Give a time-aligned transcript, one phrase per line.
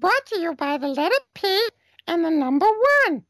[0.00, 1.68] brought to you by the letter P
[2.06, 2.66] and the number
[3.06, 3.22] one.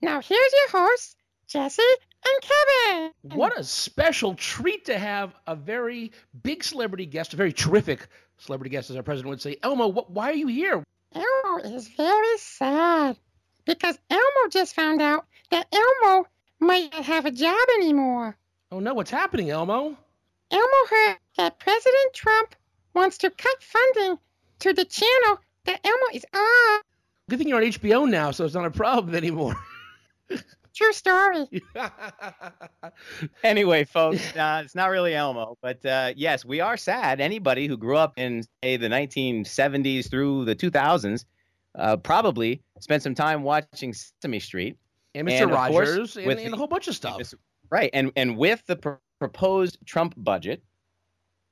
[0.00, 1.16] Now here's your hosts,
[1.46, 1.82] Jesse
[2.24, 3.38] and Kevin.
[3.38, 6.12] What a special treat to have a very
[6.42, 8.08] big celebrity guest, a very terrific
[8.38, 9.58] celebrity guest, as our president would say.
[9.62, 10.82] Elmo, what, why are you here?
[11.14, 13.16] Elmo is very sad
[13.66, 16.26] because Elmo just found out that Elmo
[16.58, 18.36] might not have a job anymore.
[18.72, 19.96] Oh no, what's happening, Elmo?
[20.50, 22.54] Elmo heard that President Trump
[22.94, 24.18] wants to cut funding
[24.60, 26.80] to the channel that Elmo is on.
[27.30, 29.56] Good thing you're on HBO now, so it's not a problem anymore.
[30.74, 31.46] True story.
[33.44, 37.20] anyway, folks, uh, it's not really Elmo, but uh, yes, we are sad.
[37.20, 41.24] Anybody who grew up in, say, the 1970s through the 2000s
[41.76, 44.76] uh, probably spent some time watching Sesame Street.
[45.14, 45.42] And Mr.
[45.42, 47.20] And, of course, Rogers and, with and a whole bunch of stuff.
[47.70, 50.62] Right, and and with the pr- proposed Trump budget,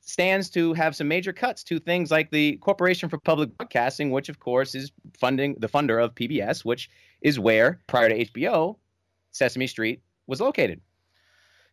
[0.02, 4.28] stands to have some major cuts to things like the Corporation for Public Broadcasting, which
[4.28, 6.90] of course is funding the funder of PBS, which
[7.22, 8.76] is where prior to HBO,
[9.30, 10.80] Sesame Street was located.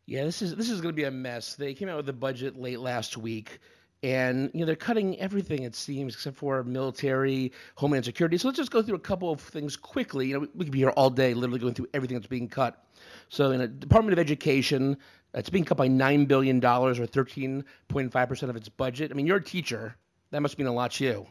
[0.05, 1.55] Yeah, this is this is going to be a mess.
[1.55, 3.59] They came out with the budget late last week,
[4.03, 8.38] and you know they're cutting everything it seems except for military, homeland security.
[8.38, 10.28] So let's just go through a couple of things quickly.
[10.28, 12.47] You know, we, we could be here all day, literally going through everything that's being
[12.47, 12.86] cut.
[13.30, 14.97] So in a Department of Education,
[15.33, 19.11] it's being cut by nine billion dollars or thirteen point five percent of its budget.
[19.11, 19.95] I mean, you're a teacher.
[20.31, 21.28] That must mean a lot to you.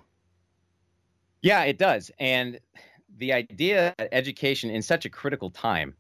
[1.43, 2.11] Yeah, it does.
[2.19, 2.59] And
[3.17, 5.95] the idea that education in such a critical time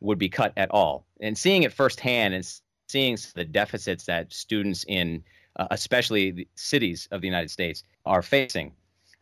[0.00, 2.46] would be cut at all, and seeing it firsthand and
[2.88, 5.22] seeing the deficits that students in,
[5.56, 8.72] uh, especially the cities of the United States, are facing,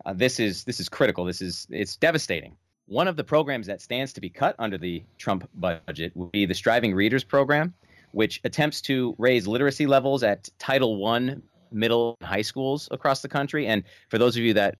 [0.04, 1.24] uh, this is this is critical.
[1.24, 2.56] This is it's devastating.
[2.86, 6.46] One of the programs that stands to be cut under the Trump budget would be
[6.46, 7.74] the Striving Readers program,
[8.10, 11.36] which attempts to raise literacy levels at Title I
[11.70, 13.66] middle and high schools across the country.
[13.66, 14.76] And for those of you that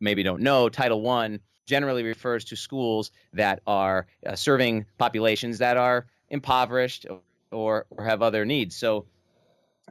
[0.00, 5.76] maybe don't know, Title I generally refers to schools that are uh, serving populations that
[5.76, 7.06] are impoverished
[7.50, 8.76] or, or have other needs.
[8.76, 9.06] So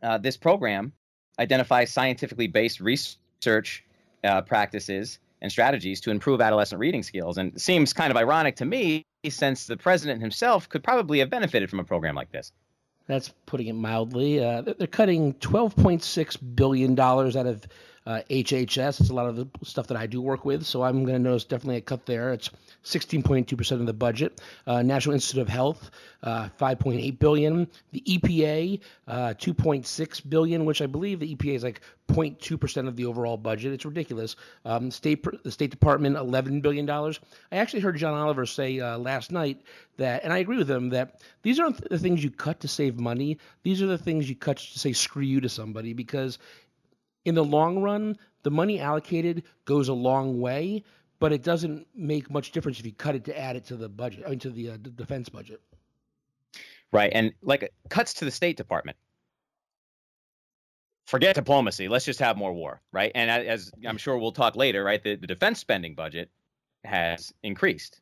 [0.02, 0.94] uh, this program
[1.40, 3.84] identifies scientifically based research
[4.24, 7.38] uh, practices and strategies to improve adolescent reading skills.
[7.38, 11.30] And it seems kind of ironic to me since the president himself could probably have
[11.30, 12.52] benefited from a program like this.
[13.08, 14.44] That's putting it mildly.
[14.44, 17.68] Uh, they're they're cutting $12.6 billion out of
[18.06, 19.00] uh, HHS.
[19.00, 21.20] It's a lot of the stuff that I do work with, so I'm going to
[21.20, 22.34] notice definitely a cut there.
[22.34, 22.50] It's
[22.84, 24.42] 16.2% of the budget.
[24.68, 25.92] Uh, National Institute of Health,
[26.24, 27.68] uh, 5.8 billion.
[27.92, 33.06] The EPA, uh, 2.6 billion, which I believe the EPA is like 0.2% of the
[33.06, 33.74] overall budget.
[33.74, 34.36] It's ridiculous.
[34.66, 37.20] Um, State the State Department, 11 billion dollars.
[37.52, 39.62] I actually heard John Oliver say uh, last night
[39.98, 43.00] that, and I agree with him that these aren't the things you cut to save
[43.00, 43.38] money.
[43.64, 46.40] These are the things you cut to say screw you to somebody because
[47.26, 50.84] in the long run, the money allocated goes a long way,
[51.20, 53.90] but it doesn't make much difference if you cut it to add it to the
[53.90, 55.62] budget, I mean, to the uh, defense budget.
[56.92, 57.12] Right.
[57.14, 58.98] And like cuts to the State Department.
[61.08, 61.88] Forget diplomacy.
[61.88, 62.82] Let's just have more war.
[62.92, 63.12] Right.
[63.16, 66.30] And as I'm sure we'll talk later, right, the, the defense spending budget
[66.84, 68.02] has increased.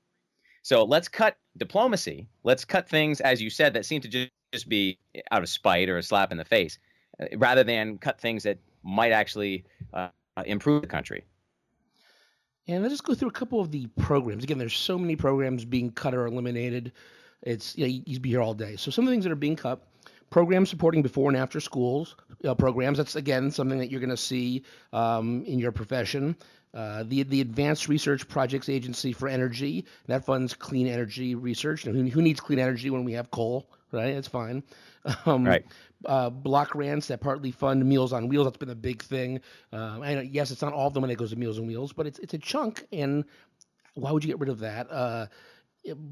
[0.63, 2.27] So let's cut diplomacy.
[2.43, 4.99] Let's cut things, as you said, that seem to ju- just be
[5.31, 6.77] out of spite or a slap in the face,
[7.19, 10.09] uh, rather than cut things that might actually uh,
[10.45, 11.23] improve the country.
[12.67, 14.43] And let's just go through a couple of the programs.
[14.43, 16.93] Again, there's so many programs being cut or eliminated.
[17.41, 18.75] It's you know, you'd be here all day.
[18.75, 19.81] So some of the things that are being cut,
[20.29, 22.15] programs supporting before and after schools
[22.45, 22.97] uh, programs.
[22.97, 26.35] That's again something that you're going to see um, in your profession.
[26.73, 31.83] Uh, the the Advanced Research Projects Agency for Energy that funds clean energy research.
[31.83, 34.13] Who, who needs clean energy when we have coal, right?
[34.13, 34.63] It's fine.
[35.25, 35.65] Um, Right.
[36.05, 38.45] Uh, block grants that partly fund Meals on Wheels.
[38.45, 39.41] That's been a big thing.
[39.73, 41.91] Uh, and yes, it's not all of the money that goes to Meals on Wheels,
[41.91, 42.85] but it's it's a chunk.
[42.91, 43.25] And
[43.95, 44.91] why would you get rid of that?
[44.91, 45.25] Uh,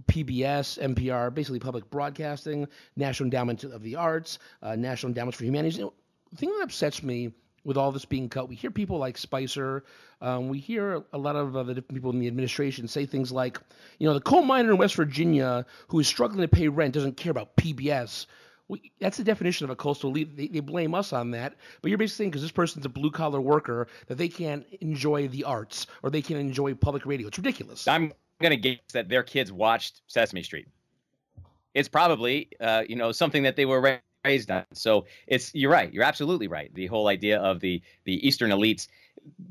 [0.07, 5.78] PBS, NPR, basically public broadcasting, National Endowment of the Arts, uh, National Endowments for Humanities.
[5.78, 5.94] You know,
[6.31, 7.31] the thing that upsets me
[7.64, 9.84] with all this being cut, we hear people like Spicer,
[10.22, 13.32] um, we hear a lot of uh, the different people in the administration say things
[13.32, 13.60] like,
[14.00, 17.18] you know, the coal miner in West Virginia who is struggling to pay rent doesn't
[17.18, 18.26] care about PBS.
[18.68, 20.36] We, that's the definition of a coastal elite.
[20.36, 23.12] They, they blame us on that, but you're basically saying because this person's a blue
[23.12, 27.28] collar worker that they can't enjoy the arts or they can't enjoy public radio.
[27.28, 27.88] It's ridiculous.
[27.88, 30.68] I'm going to guess that their kids watched Sesame Street.
[31.74, 34.66] It's probably, uh, you know, something that they were raised on.
[34.74, 35.92] So it's you're right.
[35.92, 36.74] You're absolutely right.
[36.74, 38.88] The whole idea of the the Eastern elites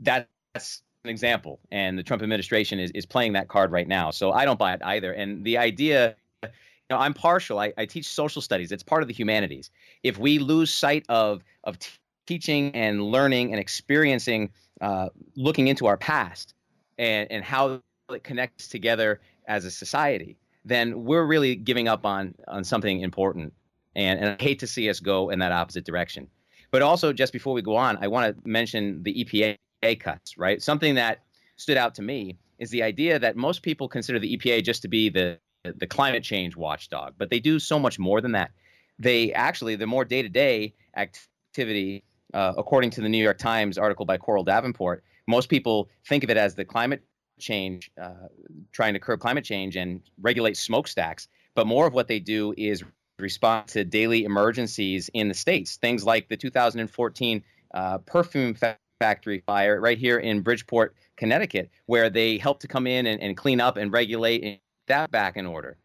[0.00, 4.10] that's an example, and the Trump administration is is playing that card right now.
[4.10, 5.12] So I don't buy it either.
[5.12, 6.16] And the idea.
[6.42, 7.58] You know, I'm partial.
[7.58, 8.72] I, I teach social studies.
[8.72, 9.70] It's part of the humanities.
[10.02, 11.90] If we lose sight of of t-
[12.26, 14.50] teaching and learning and experiencing
[14.80, 16.54] uh, looking into our past
[16.96, 22.34] and, and how it connects together as a society, then we're really giving up on
[22.46, 23.52] on something important.
[23.98, 26.28] And, and I hate to see us go in that opposite direction.
[26.70, 30.62] But also, just before we go on, I want to mention the EPA cuts, right?
[30.62, 31.24] Something that
[31.56, 34.88] stood out to me is the idea that most people consider the EPA just to
[34.88, 38.52] be the the climate change watchdog, but they do so much more than that.
[38.98, 43.76] They actually, the more day to day activity, uh, according to the New York Times
[43.76, 47.02] article by Coral Davenport, most people think of it as the climate
[47.40, 48.28] change, uh,
[48.72, 51.28] trying to curb climate change and regulate smokestacks.
[51.54, 52.84] But more of what they do is
[53.18, 55.76] respond to daily emergencies in the states.
[55.76, 57.42] Things like the 2014
[57.74, 62.86] uh, perfume fa- factory fire right here in Bridgeport, Connecticut, where they help to come
[62.86, 65.76] in and, and clean up and regulate and that back in order.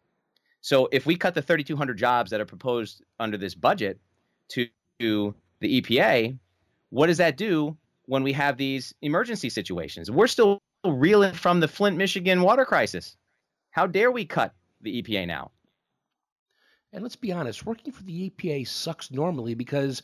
[0.62, 4.00] So if we cut the 3,200 jobs that are proposed under this budget
[4.50, 4.70] to
[5.00, 6.38] the EPA,
[6.90, 7.76] what does that do
[8.06, 10.10] when we have these emergency situations?
[10.10, 13.18] We're still reeling from the Flint, Michigan water crisis.
[13.72, 15.52] How dare we cut the EPA now?
[16.94, 20.04] And let's be honest, working for the EPA sucks normally because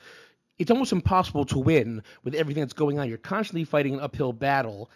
[0.58, 3.08] it's almost impossible to win with everything that's going on.
[3.08, 4.90] You're constantly fighting an uphill battle.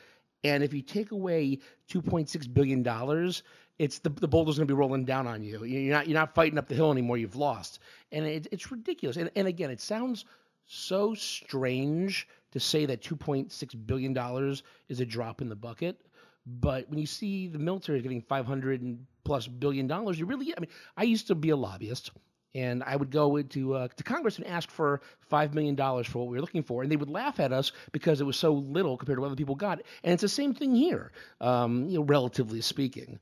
[0.43, 1.59] And if you take away
[1.89, 3.31] $2.6 billion,
[3.79, 5.63] it's the, the boulder's going to be rolling down on you.
[5.63, 7.17] You're not, you're not fighting up the hill anymore.
[7.17, 7.79] You've lost.
[8.11, 9.17] And it, it's ridiculous.
[9.17, 10.25] And, and again, it sounds
[10.65, 15.99] so strange to say that $2.6 billion is a drop in the bucket.
[16.45, 20.69] But when you see the military getting 500 plus billion dollars, you really, I mean,
[20.97, 22.11] I used to be a lobbyist
[22.55, 26.19] and I would go into uh, to Congress and ask for five million dollars for
[26.19, 28.53] what we were looking for, and they would laugh at us because it was so
[28.53, 29.81] little compared to what other people got.
[30.03, 31.11] And it's the same thing here,
[31.41, 33.19] um, you know, relatively speaking.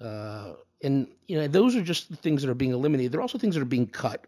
[0.00, 3.12] Uh, and you know, those are just the things that are being eliminated.
[3.12, 4.26] There are also things that are being cut.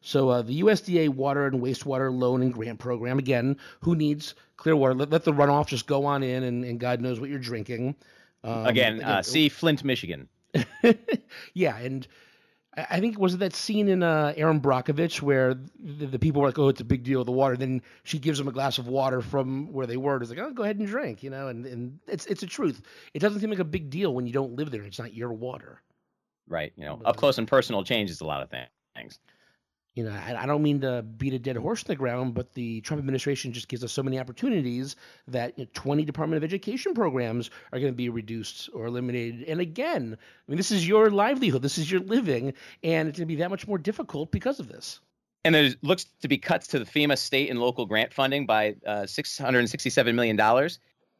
[0.00, 4.74] So uh, the USDA Water and Wastewater Loan and Grant Program, again, who needs clear
[4.74, 4.94] water?
[4.94, 7.96] Let, let the runoff just go on in, and, and God knows what you're drinking.
[8.42, 10.28] Um, again, again uh, see Flint, Michigan.
[11.54, 12.08] yeah, and
[12.76, 16.48] I think was it that scene in uh, Erin Brockovich where the, the, people were
[16.48, 18.88] like, "Oh, it's a big deal, the water." Then she gives them a glass of
[18.88, 20.16] water from where they were.
[20.16, 21.48] It's like, "Oh, go ahead and drink," you know.
[21.48, 22.80] And and it's it's a truth.
[23.12, 24.82] It doesn't seem like a big deal when you don't live there.
[24.82, 25.82] It's not your water.
[26.48, 26.72] Right.
[26.76, 29.18] You know, up close and personal changes a lot of things
[30.00, 32.54] you know, I, I, don't mean to beat a dead horse in the ground, but
[32.54, 34.96] the Trump administration just gives us so many opportunities
[35.28, 39.46] that you know, 20 Department of Education programs are going to be reduced or eliminated.
[39.46, 43.28] And again, I mean, this is your livelihood, this is your living, and it's going
[43.28, 45.00] to be that much more difficult because of this.
[45.44, 48.76] And there looks to be cuts to the FEMA state and local grant funding by
[48.86, 50.70] uh, $667 million.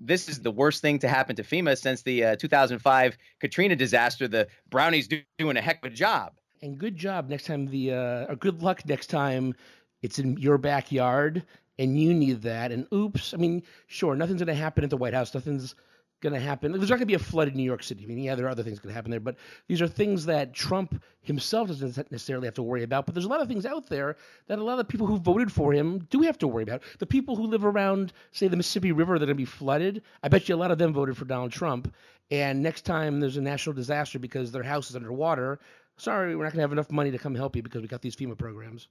[0.01, 4.27] This is the worst thing to happen to FEMA since the uh, 2005 Katrina disaster.
[4.27, 6.33] The brownies do, doing a heck of a job
[6.63, 9.55] and good job next time the uh, or good luck next time
[10.03, 11.45] it's in your backyard
[11.79, 12.73] and you need that.
[12.73, 15.35] And oops, I mean, sure, nothing's to happen at the White House.
[15.35, 15.75] Nothing's
[16.21, 16.73] going to happen.
[16.73, 18.05] There's not going to be a flood in New York City.
[18.05, 19.37] I mean, yeah, there are other things going to happen there, but
[19.69, 23.07] these are things that Trump himself doesn't necessarily have to worry about.
[23.07, 24.17] But there's a lot of things out there
[24.47, 26.83] that a lot of people who voted for him do have to worry about.
[26.99, 30.03] The people who live around, say, the Mississippi River that are going to be flooded,
[30.23, 31.95] I bet you a lot of them voted for Donald Trump.
[32.31, 35.59] And next time there's a national disaster because their house is underwater,
[36.01, 38.03] sorry, we're not going to have enough money to come help you because we got
[38.03, 38.89] these FEMA programs.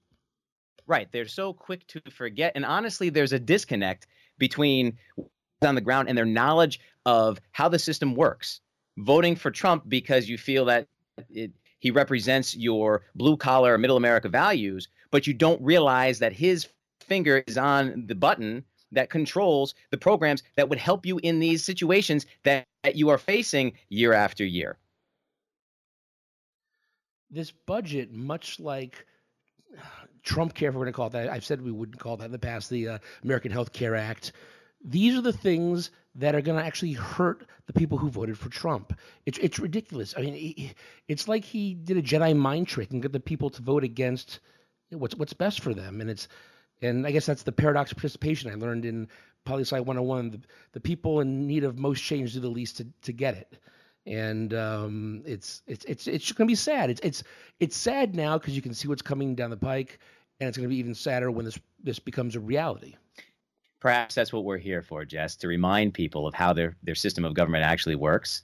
[0.88, 1.08] Right.
[1.12, 2.54] They're so quick to forget.
[2.56, 4.98] And honestly, there's a disconnect between
[5.62, 8.62] on the ground and their knowledge of how the system works.
[8.98, 10.88] Voting for Trump because you feel that
[11.30, 16.68] it, he represents your blue collar middle America values, but you don't realize that his
[17.02, 21.64] finger is on the button that controls the programs that would help you in these
[21.64, 24.78] situations that, that you are facing year after year
[27.32, 29.06] this budget, much like
[30.24, 32.26] Trump care, if we're going to call it that, I've said we wouldn't call that
[32.26, 34.34] in the past, the uh, American Health Care Act.
[34.84, 38.50] These are the things that are going to actually hurt the people who voted for
[38.50, 38.98] Trump.
[39.26, 40.14] It's it's ridiculous.
[40.18, 40.74] I mean,
[41.08, 44.40] it's like he did a Jedi mind trick and got the people to vote against
[44.90, 46.02] what's what's best for them.
[46.02, 46.28] And it's
[46.82, 49.08] and I guess that's the paradox of participation I learned in
[49.46, 50.30] Poli Sci 101.
[50.32, 50.40] The,
[50.74, 53.58] the people in need of most change do the least to, to get it
[54.10, 56.90] and um, it's it's it's it's going to be sad.
[56.90, 57.24] It's it's
[57.60, 60.00] it's sad now because you can see what's coming down the pike,
[60.40, 62.96] and it's going to be even sadder when this this becomes a reality.
[63.80, 67.24] Perhaps that's what we're here for, Jess, to remind people of how their their system
[67.24, 68.42] of government actually works.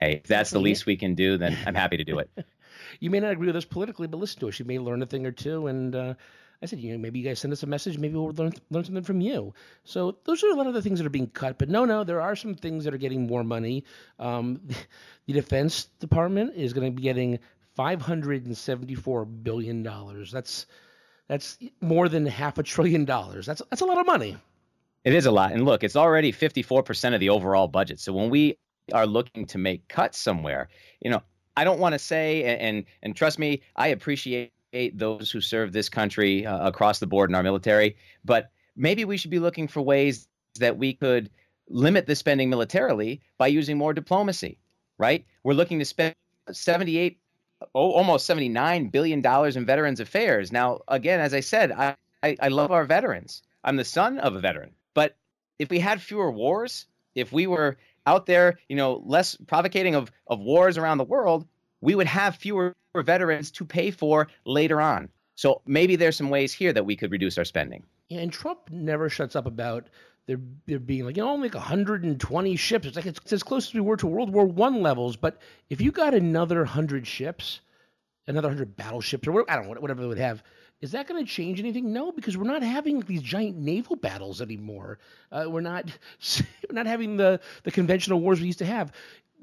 [0.00, 2.30] Hey, if that's the least we can do, then I'm happy to do it.
[3.00, 4.60] you may not agree with us politically, but listen to us.
[4.60, 6.14] You may learn a thing or two, and uh,
[6.60, 7.98] I said, you know, maybe you guys send us a message.
[7.98, 9.54] Maybe we'll learn learn something from you.
[9.84, 11.58] So those are a lot of the things that are being cut.
[11.58, 13.84] But no, no, there are some things that are getting more money.
[14.18, 14.60] Um,
[15.26, 17.38] the Defense Department is going to be getting
[17.76, 20.32] five hundred and seventy four billion dollars.
[20.32, 20.66] That's
[21.28, 23.46] that's more than half a trillion dollars.
[23.46, 24.36] That's that's a lot of money.
[25.04, 25.52] It is a lot.
[25.52, 28.00] And look, it's already 54% of the overall budget.
[28.00, 28.58] So when we
[28.92, 30.68] are looking to make cuts somewhere,
[31.00, 31.22] you know,
[31.56, 35.72] I don't want to say, and, and, and trust me, I appreciate those who serve
[35.72, 39.68] this country uh, across the board in our military, but maybe we should be looking
[39.68, 41.30] for ways that we could
[41.68, 44.58] limit the spending militarily by using more diplomacy,
[44.98, 45.24] right?
[45.42, 46.14] We're looking to spend
[46.50, 47.18] 78
[47.74, 50.52] oh, almost 79 billion dollars in veterans affairs.
[50.52, 53.42] Now, again, as I said, I, I, I love our veterans.
[53.64, 54.70] I'm the son of a veteran.
[54.94, 55.16] But
[55.58, 60.10] if we had fewer wars, if we were out there, you know, less provocating of,
[60.26, 61.46] of wars around the world,
[61.80, 65.08] we would have fewer veterans to pay for later on.
[65.34, 67.84] So maybe there's some ways here that we could reduce our spending.
[68.08, 69.88] Yeah, and Trump never shuts up about
[70.26, 72.86] there, there being like you know only like 120 ships.
[72.86, 75.16] It's like it's, it's as close as we were to World War One levels.
[75.16, 75.40] But
[75.70, 77.60] if you got another hundred ships,
[78.26, 80.42] another hundred battleships, or whatever, I don't know whatever they would have,
[80.80, 81.92] is that going to change anything?
[81.92, 84.98] No, because we're not having these giant naval battles anymore.
[85.32, 85.86] Uh, we're not
[86.68, 88.92] we're not having the the conventional wars we used to have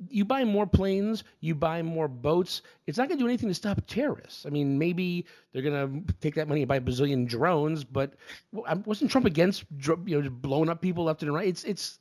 [0.10, 2.62] you buy more planes, you buy more boats.
[2.88, 4.46] It's not going to do anything to stop terrorists.
[4.46, 8.14] I mean, maybe they're going to take that money and buy a bazillion drones, but
[8.52, 9.66] wasn't Trump against
[10.06, 11.48] you know blowing up people left and right?
[11.48, 12.00] It's it's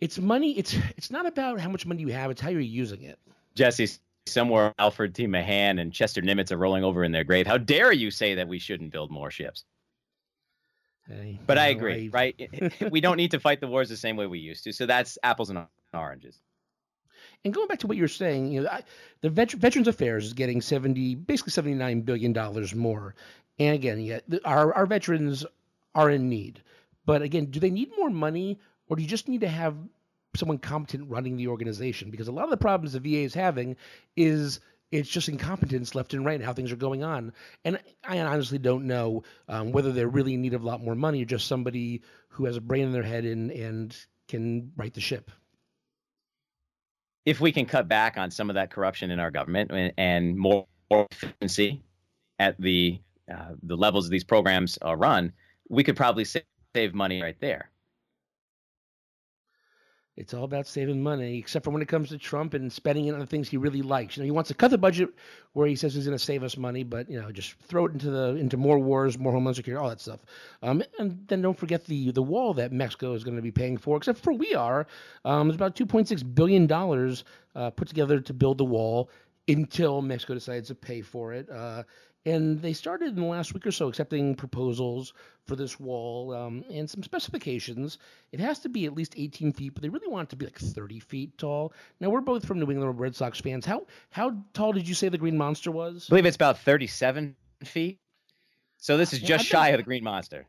[0.00, 0.58] it's money.
[0.58, 2.30] It's it's not about how much money you have.
[2.30, 3.18] It's how you're using it.
[3.54, 3.88] Jesse,
[4.26, 5.26] somewhere Alfred T.
[5.26, 7.46] Mahan and Chester Nimitz are rolling over in their grave.
[7.46, 9.64] How dare you say that we shouldn't build more ships?
[11.08, 12.16] Hey, but I agree, I...
[12.16, 12.80] right?
[12.90, 14.72] we don't need to fight the wars the same way we used to.
[14.72, 16.40] So that's apples and oranges.
[17.44, 18.82] And going back to what you're saying, you know, I,
[19.20, 23.14] the vet, Veterans Affairs is getting 70, basically 79 billion dollars more.
[23.58, 25.46] And again, yeah, our our veterans
[25.94, 26.62] are in need.
[27.06, 29.76] But again, do they need more money, or do you just need to have
[30.34, 32.10] someone competent running the organization?
[32.10, 33.76] Because a lot of the problems the VA is having
[34.16, 34.60] is
[34.92, 37.32] it's just incompetence left and right and how things are going on.
[37.64, 40.94] And I honestly don't know um, whether they're really in need of a lot more
[40.94, 43.96] money or just somebody who has a brain in their head and, and
[44.28, 45.30] can right the ship
[47.26, 50.38] if we can cut back on some of that corruption in our government and, and
[50.38, 51.82] more efficiency
[52.38, 52.98] at the
[53.32, 55.32] uh, the levels these programs are run,
[55.68, 57.70] we could probably save money right there.
[60.16, 63.12] It's all about saving money, except for when it comes to Trump and spending it
[63.12, 64.16] on the things he really likes.
[64.16, 65.10] You know, he wants to cut the budget
[65.52, 67.92] where he says he's going to save us money, but you know, just throw it
[67.92, 70.20] into the into more wars, more homeland security, all that stuff.
[70.62, 73.76] Um, and then don't forget the the wall that Mexico is going to be paying
[73.76, 74.86] for, except for we are.
[75.26, 79.10] Um, it's about 2.6 billion dollars uh, put together to build the wall
[79.48, 81.48] until Mexico decides to pay for it.
[81.50, 81.82] Uh,
[82.26, 85.14] and they started in the last week or so accepting proposals
[85.46, 87.98] for this wall um, and some specifications.
[88.32, 90.44] It has to be at least 18 feet, but they really want it to be
[90.44, 91.72] like 30 feet tall.
[92.00, 93.64] Now we're both from New England Red Sox fans.
[93.64, 96.06] How how tall did you say the Green Monster was?
[96.08, 98.00] I believe it's about 37 feet.
[98.78, 100.46] So this is just yeah, shy of the Green Monster.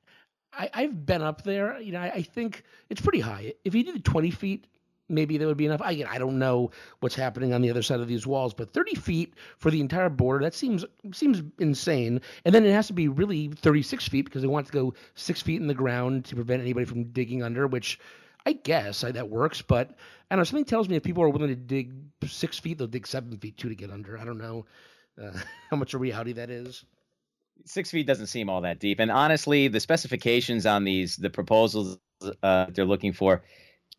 [0.60, 1.80] I, have been up there.
[1.80, 3.54] You know, I, I, think it's pretty high.
[3.64, 4.66] If you did 20 feet,
[5.10, 5.82] maybe that would be enough.
[5.82, 8.96] I, I don't know what's happening on the other side of these walls, but 30
[8.96, 12.22] feet for the entire border that seems seems insane.
[12.46, 15.42] And then it has to be really 36 feet because they want to go six
[15.42, 18.00] feet in the ground to prevent anybody from digging under, which
[18.46, 19.62] I guess I, that works.
[19.62, 19.92] But
[20.30, 20.44] I don't know.
[20.44, 21.94] Something tells me if people are willing to dig
[22.26, 24.18] six feet, they'll dig seven feet too to get under.
[24.18, 24.66] I don't know
[25.22, 25.32] uh,
[25.70, 26.86] how much a reality that is
[27.66, 29.00] six feet doesn't seem all that deep.
[29.00, 31.98] And honestly, the specifications on these, the proposals
[32.44, 33.44] uh, they're looking for,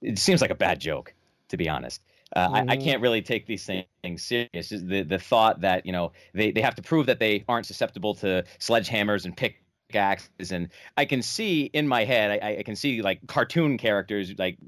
[0.03, 1.15] it seems like a bad joke,
[1.49, 2.03] to be honest.
[2.35, 2.53] Uh, mm.
[2.53, 2.85] I, I, mm-hmm.
[2.85, 4.69] can't really take these things serious.
[4.69, 8.15] The the thought that you know they, they have to prove that they aren't susceptible
[8.17, 13.01] to sledgehammers and pickaxes, and I can see in my head, I, I can see
[13.01, 14.59] like cartoon characters like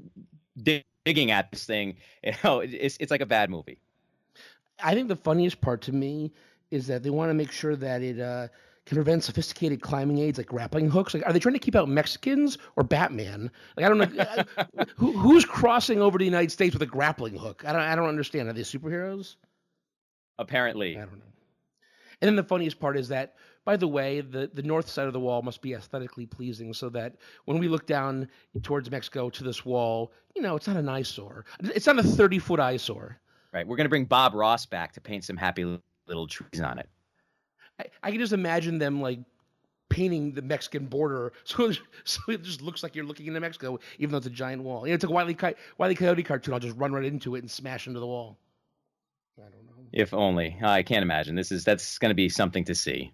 [1.05, 1.97] digging at this thing.
[2.23, 3.79] You know, it's it's like a bad movie.
[4.83, 6.31] I think the funniest part to me
[6.71, 8.47] is that they want to make sure that it uh,
[8.91, 11.13] can prevent sophisticated climbing aids like grappling hooks?
[11.13, 13.49] Like, are they trying to keep out Mexicans or Batman?
[13.77, 17.37] Like, I don't know Who, who's crossing over to the United States with a grappling
[17.37, 17.63] hook.
[17.65, 17.81] I don't.
[17.81, 18.49] I don't understand.
[18.49, 19.37] Are they superheroes?
[20.39, 21.25] Apparently, I don't know.
[22.19, 25.13] And then the funniest part is that, by the way, the, the north side of
[25.13, 28.27] the wall must be aesthetically pleasing, so that when we look down
[28.61, 31.45] towards Mexico to this wall, you know, it's not an eyesore.
[31.61, 33.21] It's not a thirty foot eyesore.
[33.53, 33.65] Right.
[33.65, 36.89] We're going to bring Bob Ross back to paint some happy little trees on it.
[37.79, 39.19] I, I can just imagine them like
[39.89, 41.71] painting the Mexican border so
[42.03, 44.87] so it just looks like you're looking into Mexico, even though it's a giant wall.
[44.87, 45.37] You know, it's a Wile e.
[45.77, 45.95] Wile e.
[45.95, 46.53] Coyote cartoon.
[46.53, 48.37] I'll just run right into it and smash into the wall.
[49.37, 49.87] I don't know.
[49.91, 50.57] If only.
[50.63, 51.35] I can't imagine.
[51.35, 53.13] This is that's going to be something to see.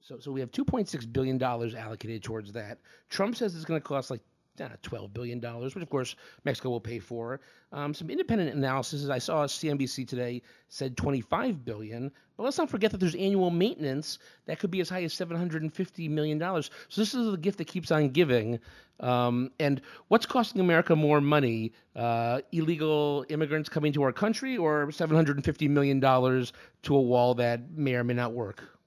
[0.00, 2.78] So so we have 2.6 billion dollars allocated towards that.
[3.08, 4.20] Trump says it's going to cost like
[4.60, 6.14] down at $12 billion, which of course
[6.44, 7.40] Mexico will pay for.
[7.72, 12.90] Um, some independent analysis, I saw CNBC today said 25 billion, but let's not forget
[12.90, 16.70] that there's annual maintenance that could be as high as 750 million dollars.
[16.88, 18.60] So this is the gift that keeps on giving.
[19.00, 21.72] Um, and what's costing America more money?
[21.96, 26.52] Uh, illegal immigrants coming to our country, or 750 million dollars
[26.82, 28.79] to a wall that may or may not work?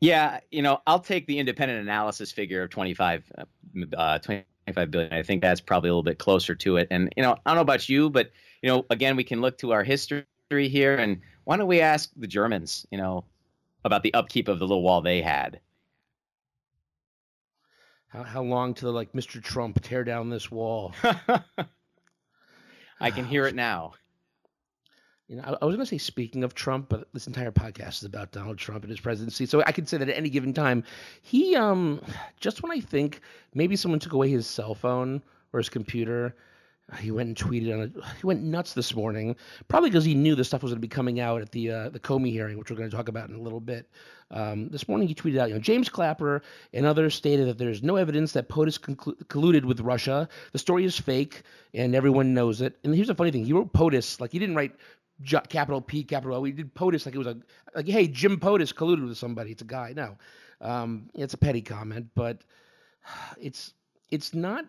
[0.00, 3.30] Yeah, you know, I'll take the independent analysis figure of 25,
[3.96, 5.12] uh, 25 billion.
[5.12, 6.88] I think that's probably a little bit closer to it.
[6.90, 8.30] And, you know, I don't know about you, but,
[8.62, 10.96] you know, again, we can look to our history here.
[10.96, 13.24] And why don't we ask the Germans, you know,
[13.84, 15.60] about the upkeep of the little wall they had?
[18.08, 19.42] How, how long till, like, Mr.
[19.42, 20.94] Trump tear down this wall?
[23.00, 23.92] I can hear it now.
[25.30, 27.98] You know, I, I was going to say speaking of Trump, but this entire podcast
[27.98, 29.46] is about Donald Trump and his presidency.
[29.46, 30.82] So I could say that at any given time,
[31.22, 32.02] he um
[32.40, 33.20] just when I think
[33.54, 35.22] maybe someone took away his cell phone
[35.52, 36.34] or his computer,
[36.98, 37.92] he went and tweeted on it.
[38.20, 39.36] He went nuts this morning,
[39.68, 41.88] probably because he knew the stuff was going to be coming out at the uh,
[41.90, 43.88] the Comey hearing, which we're going to talk about in a little bit.
[44.32, 47.82] Um, this morning he tweeted out, you know, James Clapper and others stated that there's
[47.82, 50.28] no evidence that POTUS conclu- colluded with Russia.
[50.52, 51.42] The story is fake,
[51.74, 52.76] and everyone knows it.
[52.82, 54.74] And here's the funny thing: he wrote POTUS like he didn't write
[55.48, 56.40] capital P, capital O.
[56.40, 57.36] We did POTUS like it was a
[57.74, 59.52] like, hey, Jim POTUS colluded with somebody.
[59.52, 59.92] It's a guy.
[59.94, 60.16] No,
[60.60, 62.42] um, it's a petty comment, but
[63.40, 63.74] it's
[64.10, 64.64] it's not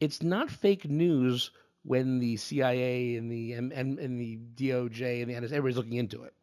[0.00, 1.50] it's not fake news
[1.84, 6.22] when the CIA and the and, and, the DOJ and the NSA everybody's looking into
[6.24, 6.34] it.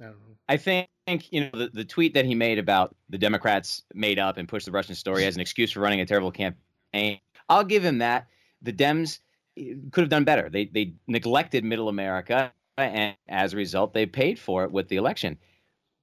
[0.00, 0.12] I.
[0.48, 4.36] I think you know the, the tweet that he made about the Democrats made up
[4.36, 7.18] and pushed the Russian story as an excuse for running a terrible campaign.
[7.48, 8.28] I'll give him that.
[8.62, 9.18] The Dems
[9.56, 10.48] could have done better.
[10.50, 14.96] They they neglected Middle America, and as a result, they paid for it with the
[14.96, 15.38] election.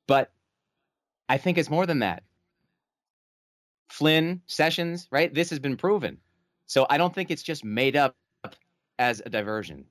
[0.07, 0.31] But
[1.27, 2.23] I think it's more than that.
[3.89, 5.33] Flynn, Sessions, right?
[5.33, 6.17] This has been proven.
[6.67, 8.15] So I don't think it's just made up
[8.99, 9.85] as a diversion.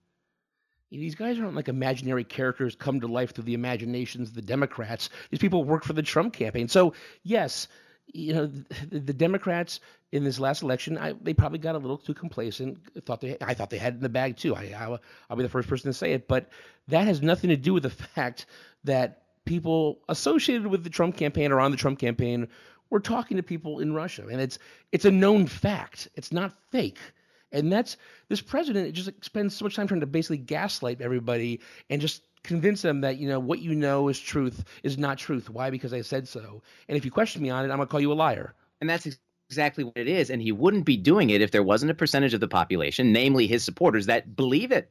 [0.90, 5.10] These guys aren't like imaginary characters come to life through the imaginations of the Democrats.
[5.30, 6.68] These people work for the Trump campaign.
[6.68, 6.94] So,
[7.24, 7.68] yes,
[8.12, 8.46] you know,
[8.90, 9.80] the, the Democrats
[10.12, 12.78] in this last election, I, they probably got a little too complacent.
[13.04, 14.54] Thought they, I thought they had it in the bag too.
[14.54, 16.48] I, I, will be the first person to say it, but
[16.88, 18.46] that has nothing to do with the fact
[18.84, 22.48] that people associated with the Trump campaign or on the Trump campaign
[22.90, 24.58] were talking to people in Russia, and it's
[24.92, 26.08] it's a known fact.
[26.14, 26.98] It's not fake.
[27.50, 27.96] And that's
[28.28, 32.82] this president just spends so much time trying to basically gaslight everybody and just convince
[32.82, 35.50] them that you know what you know is truth is not truth.
[35.50, 35.70] Why?
[35.70, 36.62] Because I said so.
[36.88, 38.54] And if you question me on it, I'm gonna call you a liar.
[38.80, 39.08] And that's
[39.48, 40.30] exactly what it is.
[40.30, 43.46] And he wouldn't be doing it if there wasn't a percentage of the population, namely
[43.46, 44.90] his supporters, that believe it.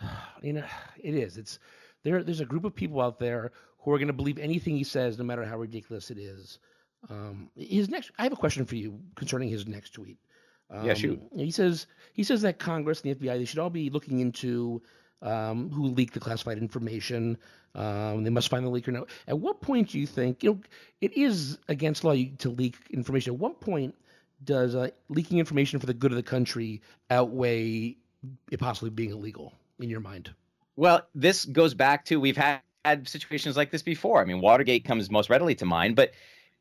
[0.42, 0.64] You know,
[1.00, 1.36] it is.
[1.38, 1.60] It's
[2.02, 2.24] there.
[2.24, 5.16] There's a group of people out there who are going to believe anything he says,
[5.16, 6.58] no matter how ridiculous it is.
[7.08, 8.10] Um, his next.
[8.18, 10.18] I have a question for you concerning his next tweet.
[10.72, 11.20] Um, yeah, shoot.
[11.34, 14.82] He says he says that Congress and the FBI they should all be looking into
[15.20, 17.36] um, who leaked the classified information.
[17.74, 19.06] Um, they must find the leaker now.
[19.28, 20.60] At what point do you think you know
[21.00, 23.34] it is against law to leak information?
[23.34, 23.94] At what point
[24.44, 27.96] does uh, leaking information for the good of the country outweigh
[28.50, 30.30] it possibly being illegal in your mind?
[30.76, 34.20] Well, this goes back to we've had, had situations like this before.
[34.20, 36.12] I mean, Watergate comes most readily to mind, but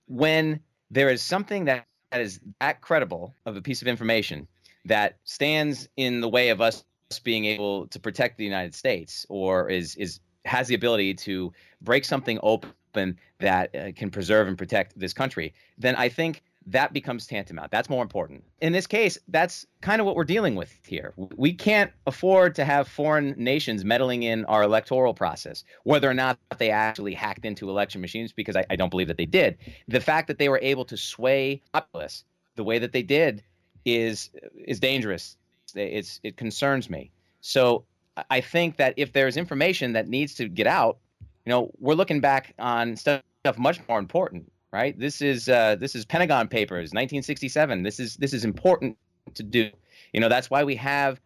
[0.08, 4.47] when there is something that that is that credible of a piece of information
[4.86, 6.84] that stands in the way of us
[7.24, 12.06] being able to protect the United States or is is has the ability to break
[12.06, 17.27] something open that uh, can preserve and protect this country, then I think that becomes
[17.27, 17.71] tantamount.
[17.71, 18.43] That's more important.
[18.62, 21.13] In this case, that's kind of what we're dealing with here.
[21.36, 26.39] We can't afford to have foreign nations meddling in our electoral process, whether or not
[26.57, 29.57] they actually hacked into election machines, because I, I don't believe that they did.
[29.88, 32.23] The fact that they were able to sway populace
[32.55, 33.43] the way that they did
[33.86, 35.38] is is dangerous.
[35.75, 37.12] It's it concerns me.
[37.41, 37.86] So
[38.29, 40.97] I think that if there's information that needs to get out,
[41.45, 43.21] you know, we're looking back on stuff
[43.57, 44.97] much more important right?
[44.97, 47.84] This is uh, this is Pentagon Papers, 1967.
[47.84, 48.97] This is this is important
[49.34, 49.69] to do.
[50.13, 51.19] You know, that's why we have,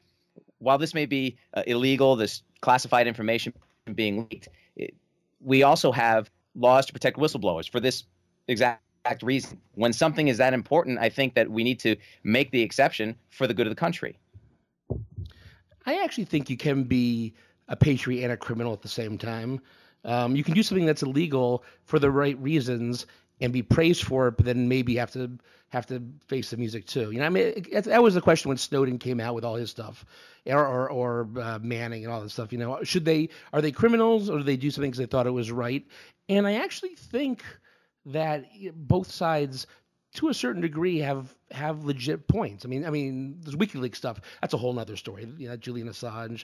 [0.59, 3.53] while this may be uh, illegal, this classified information
[3.93, 4.93] being leaked, it,
[5.41, 8.03] we also have laws to protect whistleblowers for this
[8.47, 8.81] exact
[9.21, 9.59] reason.
[9.73, 13.47] When something is that important, I think that we need to make the exception for
[13.47, 14.17] the good of the country.
[15.85, 17.33] I actually think you can be
[17.67, 19.61] a patriot and a criminal at the same time.
[20.03, 23.05] Um, you can do something that's illegal for the right reasons
[23.41, 25.37] and be praised for it, but then maybe have to
[25.69, 27.11] have to face the music too.
[27.11, 29.55] You know, I mean, it, that was the question when Snowden came out with all
[29.55, 30.05] his stuff,
[30.45, 32.51] or or, or uh, Manning and all this stuff.
[32.51, 35.27] You know, should they are they criminals or do they do something because they thought
[35.27, 35.85] it was right?
[36.29, 37.43] And I actually think
[38.05, 38.45] that
[38.75, 39.67] both sides
[40.15, 42.65] to a certain degree have have legit points.
[42.65, 44.19] I mean, I mean, there's WikiLeaks stuff.
[44.41, 45.27] That's a whole other story.
[45.37, 46.43] You know, Julian Assange.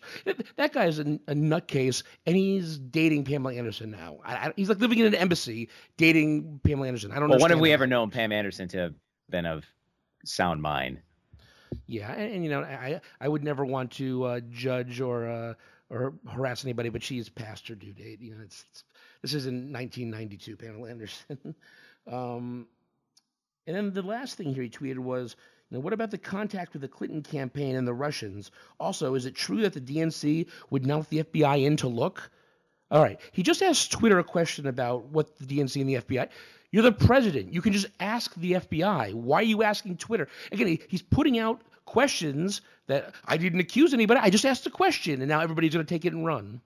[0.55, 4.19] That guy's a, a nutcase, and he's dating Pamela Anderson now.
[4.23, 7.11] I, I, he's like living in an embassy dating Pamela Anderson.
[7.11, 7.29] I don't.
[7.29, 7.73] Well, when have we that.
[7.73, 8.93] ever known Pam Anderson to have
[9.29, 9.65] been of
[10.23, 10.99] sound mind?
[11.87, 15.53] Yeah, and, and you know, I I would never want to uh, judge or uh,
[15.89, 18.21] or harass anybody, but she's past her due date.
[18.21, 18.83] You know, it's, it's
[19.21, 21.55] this is in 1992, Pamela Anderson.
[22.11, 22.67] um,
[23.67, 25.35] and then the last thing here he tweeted was,
[25.69, 28.51] you know, what about the contact with the Clinton campaign and the Russians?
[28.79, 32.29] Also, is it true that the DNC would not let the FBI in to look?
[32.89, 36.27] All right, he just asked Twitter a question about what the DNC and the FBI.
[36.71, 37.53] You're the president.
[37.53, 39.13] You can just ask the FBI.
[39.13, 40.27] Why are you asking Twitter?
[40.51, 44.19] Again, he's putting out questions that I didn't accuse anybody.
[44.21, 46.61] I just asked a question, and now everybody's going to take it and run.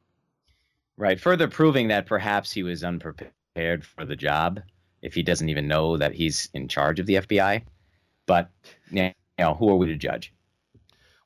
[0.98, 4.62] Right, further proving that perhaps he was unprepared for the job
[5.06, 7.64] if he doesn't even know that he's in charge of the FBI.
[8.26, 8.50] But
[8.90, 10.34] you who are we to judge?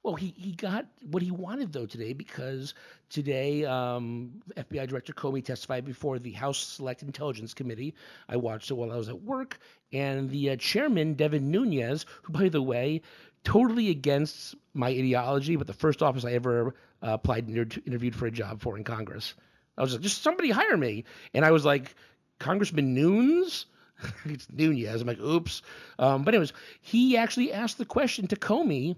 [0.03, 2.73] Well, he, he got what he wanted though today because
[3.09, 7.95] today um, FBI Director Comey testified before the House Select Intelligence Committee.
[8.29, 9.59] I watched it while I was at work,
[9.91, 13.01] and the uh, chairman Devin Nunes, who by the way,
[13.43, 18.15] totally against my ideology, but the first office I ever uh, applied and inter- interviewed
[18.15, 19.35] for a job for in Congress.
[19.77, 21.93] I was like, just somebody hire me, and I was like,
[22.39, 23.65] Congressman Nunes.
[24.25, 25.01] it's Nunes.
[25.01, 25.61] I'm like, oops.
[25.97, 28.95] Um, but anyways, he actually asked the question to Comey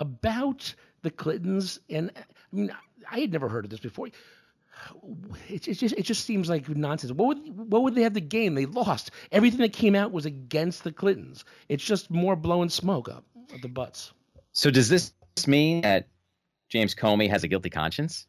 [0.00, 2.22] about the Clintons, and I
[2.52, 2.74] mean,
[3.10, 4.08] I had never heard of this before.
[5.48, 7.12] It, it just it just seems like nonsense.
[7.12, 8.54] What would what would they have to gain?
[8.54, 9.10] They lost.
[9.32, 11.44] Everything that came out was against the Clintons.
[11.68, 13.24] It's just more blowing smoke up
[13.62, 14.12] the butts.
[14.52, 15.12] So does this
[15.46, 16.08] mean that
[16.68, 18.26] James Comey has a guilty conscience?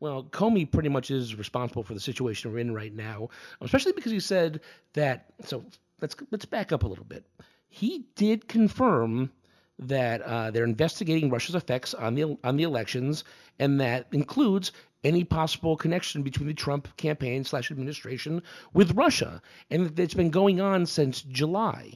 [0.00, 3.28] Well, Comey pretty much is responsible for the situation we're in right now,
[3.60, 4.60] especially because he said
[4.94, 5.26] that.
[5.44, 5.62] So
[6.00, 7.26] let's let's back up a little bit.
[7.68, 9.30] He did confirm
[9.78, 13.24] that uh, they're investigating Russia's effects on the on the elections,
[13.58, 14.72] and that includes
[15.04, 20.30] any possible connection between the Trump campaign slash administration with Russia, and that it's been
[20.30, 21.92] going on since July.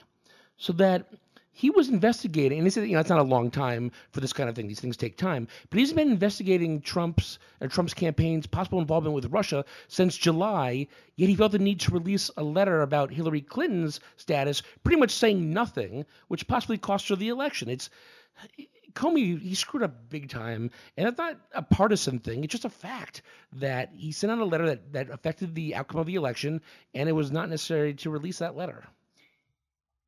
[0.57, 1.09] So that
[1.57, 4.33] he was investigating, and he said, you know, it's not a long time for this
[4.33, 4.67] kind of thing.
[4.67, 5.47] These things take time.
[5.71, 10.89] But he's been investigating Trump's uh, Trump's campaign's possible involvement with Russia since July.
[11.15, 15.13] Yet he felt the need to release a letter about Hillary Clinton's status, pretty much
[15.13, 17.69] saying nothing, which possibly cost her the election.
[17.71, 17.89] It's
[18.95, 22.43] Comey, he screwed up big time, and it's not a partisan thing.
[22.43, 26.01] It's just a fact that he sent out a letter that, that affected the outcome
[26.01, 26.61] of the election,
[26.95, 28.89] and it was not necessary to release that letter.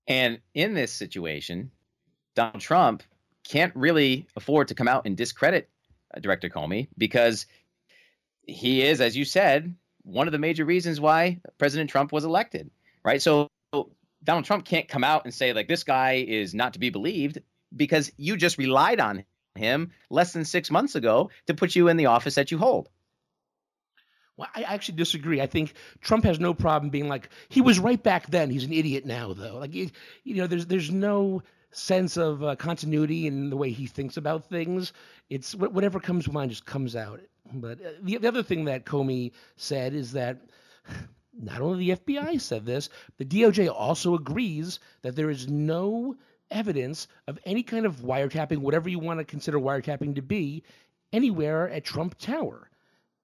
[0.09, 1.71] And in this situation,
[2.35, 3.03] Donald Trump
[3.45, 5.69] can't really afford to come out and discredit
[6.15, 7.47] uh, Director Comey because
[8.43, 12.71] he is, as you said, one of the major reasons why President Trump was elected,
[13.05, 13.21] right?
[13.21, 13.49] So
[14.23, 17.39] Donald Trump can't come out and say, like, this guy is not to be believed
[17.75, 19.25] because you just relied on
[19.57, 22.89] him less than six months ago to put you in the office that you hold.
[24.37, 25.41] Well, I actually disagree.
[25.41, 28.51] I think Trump has no problem being like he was right back then.
[28.51, 29.59] He's an idiot now, though.
[29.59, 29.91] Like you
[30.25, 34.93] know, there's there's no sense of uh, continuity in the way he thinks about things.
[35.31, 37.21] It's whatever comes to mind just comes out.
[37.53, 40.39] But uh, the, the other thing that Comey said is that
[41.39, 46.17] not only the FBI said this, the DOJ also agrees that there is no
[46.51, 50.63] evidence of any kind of wiretapping, whatever you want to consider wiretapping to be,
[51.13, 52.71] anywhere at Trump Tower.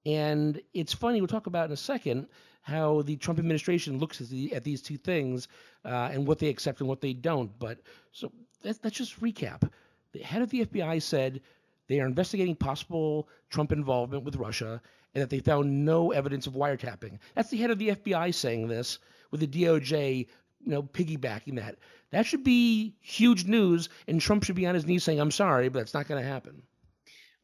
[0.05, 2.27] And it's funny, we'll talk about in a second
[2.63, 5.49] how the Trump administration looks at, the, at these two things
[5.85, 7.51] uh, and what they accept and what they don't.
[7.59, 7.79] But
[8.13, 8.33] so
[8.65, 9.69] let's, let's just recap.
[10.13, 11.41] The head of the FBI said
[11.89, 14.81] they are investigating possible Trump involvement with Russia
[15.15, 17.19] and that they found no evidence of wiretapping.
[17.35, 18.99] That's the head of the FBI saying this,
[19.31, 20.27] with the DOJ,
[20.65, 21.77] you know, piggybacking that.
[22.11, 25.69] That should be huge news, and Trump should be on his knees saying, "I'm sorry,
[25.69, 26.63] but that's not going to happen."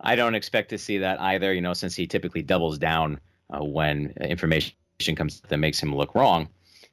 [0.00, 1.52] I don't expect to see that either.
[1.52, 4.74] You know, since he typically doubles down uh, when information
[5.16, 6.48] comes that makes him look wrong.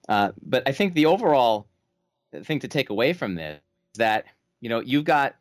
[0.08, 1.68] Uh, but I think the overall
[2.44, 3.60] thing to take away from this
[3.94, 4.26] is that
[4.62, 5.36] you know you've got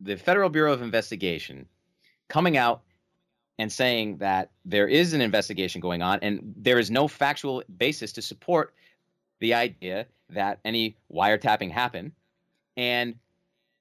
[0.00, 1.66] the Federal Bureau of Investigation
[2.28, 2.82] coming out
[3.58, 8.12] and saying that there is an investigation going on and there is no factual basis
[8.12, 8.74] to support
[9.40, 12.12] the idea that any wiretapping happened
[12.76, 13.14] and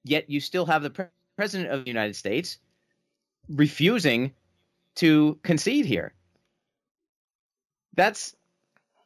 [0.03, 2.57] yet you still have the pre- president of the United States
[3.49, 4.33] refusing
[4.95, 6.13] to concede here.
[7.95, 8.35] That's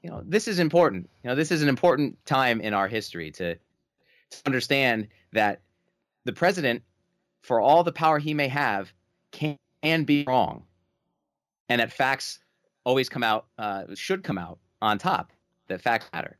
[0.02, 1.10] you know this is important.
[1.24, 5.62] You know this is an important time in our history to, to understand that
[6.26, 6.84] the president,
[7.42, 8.92] for all the power he may have,
[9.32, 10.64] can, can be wrong,
[11.70, 12.40] and that facts
[12.84, 15.32] always come out uh, should come out on top.
[15.68, 16.38] that facts matter.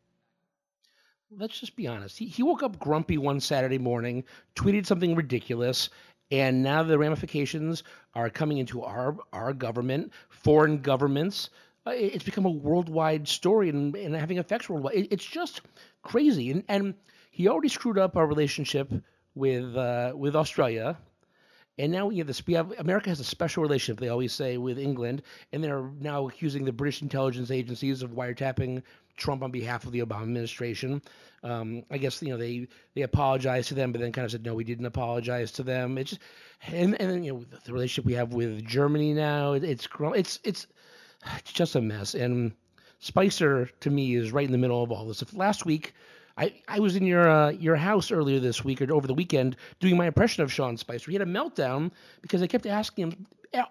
[1.38, 2.18] Let's just be honest.
[2.18, 5.90] He, he woke up grumpy one Saturday morning, tweeted something ridiculous,
[6.32, 7.84] and now the ramifications
[8.16, 11.50] are coming into our our government, foreign governments.
[11.86, 14.96] Uh, it's become a worldwide story and, and having effects worldwide.
[14.96, 15.62] It, it's just
[16.04, 16.52] crazy.
[16.52, 16.94] And, and
[17.32, 18.92] he already screwed up our relationship
[19.36, 20.98] with uh, with Australia
[21.78, 22.46] and now we have this.
[22.46, 24.00] We have America has a special relationship.
[24.00, 28.84] They always say with England, and they're now accusing the British intelligence agencies of wiretapping
[29.22, 31.02] Trump on behalf of the Obama administration.
[31.44, 34.44] Um, I guess you know they they apologized to them, but then kind of said
[34.44, 35.98] no, we didn't apologize to them.
[35.98, 36.22] It's just
[36.68, 39.54] and and then you know the relationship we have with Germany now.
[39.54, 40.68] It, it's it's it's
[41.38, 42.16] it's just a mess.
[42.16, 42.52] And
[43.00, 45.22] Spicer to me is right in the middle of all this.
[45.22, 45.94] If last week
[46.38, 49.56] I, I was in your uh, your house earlier this week or over the weekend
[49.80, 51.12] doing my impression of Sean Spicer.
[51.12, 53.28] He had a meltdown because I kept asking him.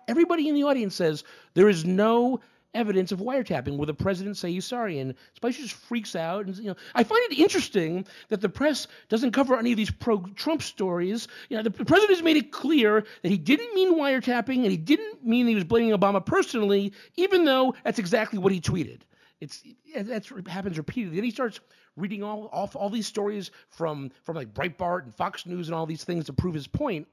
[0.08, 2.40] Everybody in the audience says there is no
[2.74, 3.76] evidence of wiretapping.
[3.76, 4.98] Will the president say he's sorry?
[4.98, 6.46] And Spicer just freaks out.
[6.46, 9.90] And you know, I find it interesting that the press doesn't cover any of these
[9.90, 11.28] pro-Trump stories.
[11.48, 14.70] You know, the, the president has made it clear that he didn't mean wiretapping and
[14.70, 19.00] he didn't mean he was blaming Obama personally, even though that's exactly what he tweeted.
[19.40, 19.62] It's
[19.94, 21.16] that happens repeatedly.
[21.16, 21.60] Then he starts
[21.96, 25.86] reading all off all these stories from from like Breitbart and Fox News and all
[25.86, 27.08] these things to prove his point.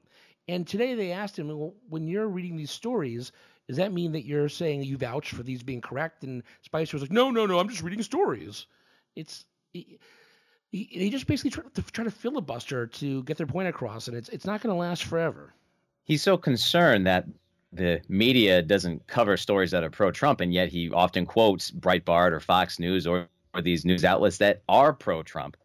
[0.46, 3.32] And today they asked him, well, when you're reading these stories,
[3.68, 6.24] does that mean that you're saying you vouch for these being correct?
[6.24, 8.66] And Spicer was like, no, no, no, I'm just reading stories.
[9.14, 14.16] It's he, just basically try to, try to filibuster to get their point across, and
[14.16, 15.54] it's it's not going to last forever.
[16.04, 17.26] He's so concerned that
[17.72, 22.40] the media doesn't cover stories that are pro-Trump, and yet he often quotes Breitbart or
[22.40, 25.56] Fox News or, or these news outlets that are pro-Trump.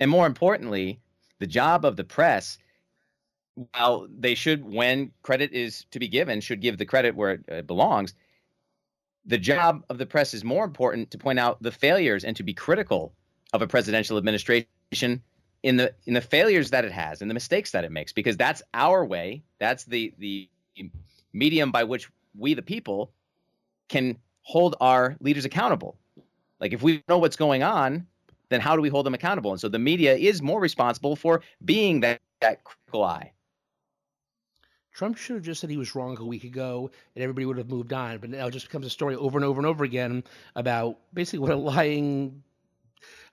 [0.00, 0.98] And more importantly,
[1.38, 2.58] the job of the press,
[3.72, 7.44] while they should, when credit is to be given, should give the credit where it,
[7.48, 8.14] it belongs.
[9.26, 12.42] The job of the press is more important to point out the failures and to
[12.42, 13.14] be critical
[13.52, 14.66] of a presidential administration
[15.62, 18.36] in the in the failures that it has and the mistakes that it makes because
[18.36, 20.48] that's our way that's the the
[21.32, 23.12] medium by which we, the people,
[23.88, 25.98] can hold our leaders accountable.
[26.60, 28.06] Like if we know what's going on,
[28.48, 29.50] then how do we hold them accountable?
[29.50, 33.32] And so the media is more responsible for being that, that critical eye.
[34.94, 37.68] Trump should have just said he was wrong a week ago and everybody would have
[37.68, 38.18] moved on.
[38.18, 40.22] But now it just becomes a story over and over and over again
[40.54, 42.42] about basically what a lying.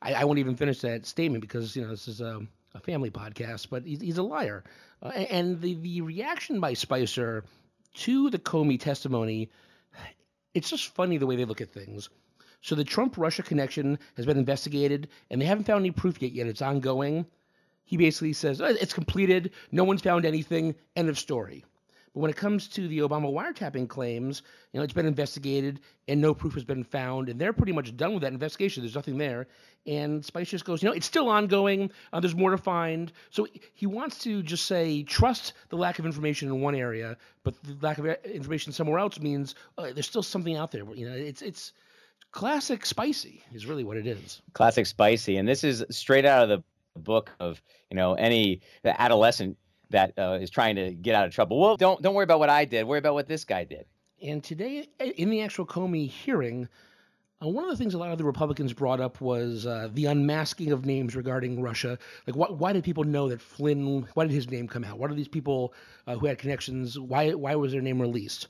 [0.02, 2.42] I, I won't even finish that statement because, you know, this is a,
[2.74, 4.64] a family podcast, but he's, he's a liar.
[5.04, 7.46] Uh, and the, the reaction by Spicer
[7.94, 9.52] to the Comey testimony,
[10.56, 12.10] it's just funny the way they look at things.
[12.62, 16.32] So the Trump Russia connection has been investigated, and they haven't found any proof yet.
[16.32, 17.26] Yet it's ongoing.
[17.92, 19.52] He basically says oh, it's completed.
[19.74, 20.76] No one's found anything.
[20.96, 21.66] End of story.
[22.14, 26.22] But when it comes to the Obama wiretapping claims, you know, it's been investigated and
[26.22, 28.82] no proof has been found, and they're pretty much done with that investigation.
[28.82, 29.48] There's nothing there.
[29.86, 31.92] And Spice just goes, you know, it's still ongoing.
[32.14, 33.12] Uh, there's more to find.
[33.30, 37.62] So he wants to just say, trust the lack of information in one area, but
[37.64, 40.86] the lack of information somewhere else means uh, there's still something out there.
[40.94, 41.74] You know, it's it's
[42.32, 44.42] classic spicy is really what it is.
[44.54, 46.64] Classic spicy, and this is straight out of the
[47.00, 49.58] book of you know any adolescent
[49.90, 51.60] that uh, is trying to get out of trouble.
[51.60, 52.86] Well, don't don't worry about what I did.
[52.86, 53.86] Worry about what this guy did.
[54.22, 56.68] And today, in the actual Comey hearing,
[57.44, 60.06] uh, one of the things a lot of the Republicans brought up was uh, the
[60.06, 61.98] unmasking of names regarding Russia.
[62.28, 64.08] Like, wh- why did people know that Flynn?
[64.14, 65.00] Why did his name come out?
[65.00, 65.74] What are these people
[66.06, 67.00] uh, who had connections?
[67.00, 68.48] Why why was their name released?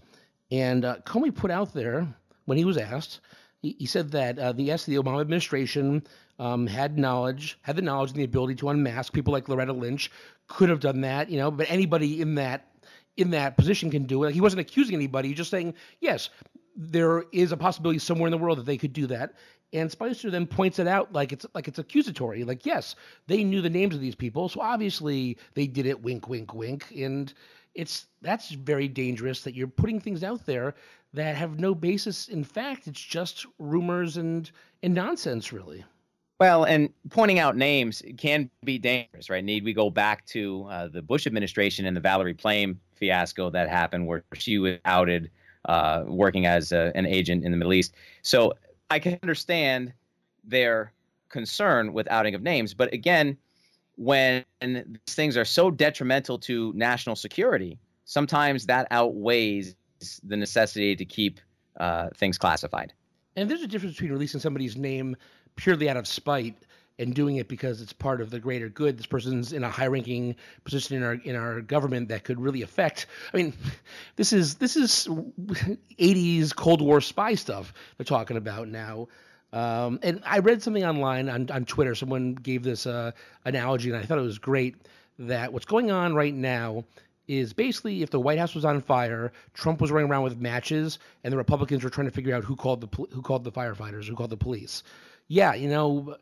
[0.51, 2.05] And uh, Comey put out there
[2.45, 3.21] when he was asked,
[3.61, 6.03] he, said that uh, the yes, the Obama administration
[6.41, 10.09] um, had knowledge, had the knowledge and the ability to unmask people like Loretta Lynch,
[10.47, 12.67] could have done that, you know, but anybody in that
[13.15, 14.27] in that position can do it.
[14.27, 16.31] Like He wasn't accusing anybody, just saying, yes,
[16.75, 19.35] there is a possibility somewhere in the world that they could do that.
[19.71, 22.43] And Spicer then points it out like it's like it's accusatory.
[22.43, 22.95] Like, yes,
[23.27, 26.01] they knew the names of these people, so obviously they did it.
[26.01, 26.91] Wink, wink, wink.
[26.97, 27.31] And
[27.75, 30.73] it's that's very dangerous that you're putting things out there
[31.13, 32.87] that have no basis in fact.
[32.87, 34.49] It's just rumors and
[34.81, 35.85] and nonsense, really.
[36.41, 39.43] Well, and pointing out names can be dangerous, right?
[39.43, 43.69] Need we go back to uh, the Bush administration and the Valerie Plame fiasco that
[43.69, 45.29] happened, where she was outed
[45.65, 47.93] uh, working as a, an agent in the Middle East.
[48.23, 48.53] So
[48.89, 49.93] I can understand
[50.43, 50.93] their
[51.29, 53.37] concern with outing of names, but again,
[53.97, 59.75] when these things are so detrimental to national security, sometimes that outweighs
[60.23, 61.39] the necessity to keep
[61.79, 62.93] uh, things classified.
[63.35, 65.15] And there's a difference between releasing somebody's name
[65.61, 66.55] purely out of spite
[66.97, 68.97] and doing it because it's part of the greater good.
[68.97, 73.05] This person's in a high-ranking position in our in our government that could really affect.
[73.33, 73.53] I mean,
[74.15, 75.07] this is this is
[75.99, 79.07] '80s Cold War spy stuff they're talking about now.
[79.53, 81.93] Um, and I read something online on, on Twitter.
[81.93, 83.11] Someone gave this uh,
[83.43, 84.87] analogy, and I thought it was great.
[85.19, 86.85] That what's going on right now
[87.27, 90.99] is basically if the White House was on fire, Trump was running around with matches,
[91.23, 94.05] and the Republicans were trying to figure out who called the who called the firefighters,
[94.05, 94.83] who called the police.
[95.31, 96.17] Yeah, you know,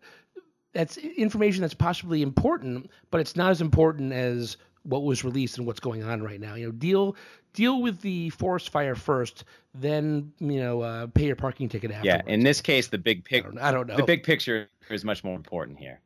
[0.72, 5.65] that's information that's possibly important, but it's not as important as what was released and
[5.65, 6.54] what's going on right now.
[6.54, 7.15] You know, deal
[7.54, 12.24] deal with the forest fire first, then you know, uh, pay your parking ticket afterwards.
[12.28, 13.50] Yeah, in this case, the big picture.
[13.50, 13.95] I, don't, I don't know.
[13.95, 16.00] The big picture is much more important here.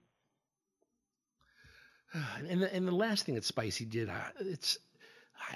[2.48, 4.78] And the, and the last thing that Spicy did, uh, it's